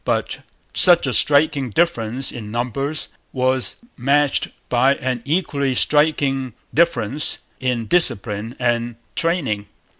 [0.03, 0.39] But
[0.73, 8.55] such a striking difference in numbers was matched by an equally striking difference in discipline
[8.57, 9.67] and training.